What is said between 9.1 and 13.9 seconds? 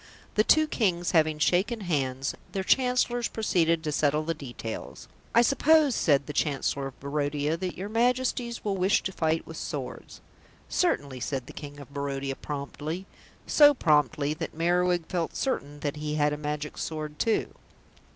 fight with swords?" "Certainly," said the King of Barodia promptly; so